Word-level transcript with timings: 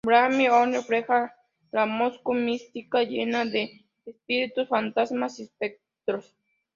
Vladímir 0.03 0.49
Orlov 0.49 0.79
refleja 0.89 1.31
la 1.71 1.85
Moscú 1.85 2.33
mística, 2.33 3.03
llena 3.03 3.45
de 3.45 3.85
espíritus, 4.03 4.67
fantasmas 4.67 5.37
y 5.39 5.43
espectros. 5.43 6.33